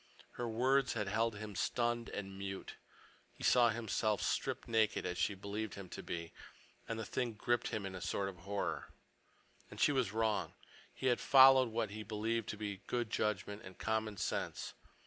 [0.31, 2.73] Her words had held him stunned and mute.
[3.35, 6.33] He saw himself stripped naked, as she believed him to be,
[6.87, 8.87] and the thing gripped him with a sort of horror.
[9.69, 10.53] And she was wrong.
[10.91, 14.73] He had followed what he believed to be good judgment and common sense.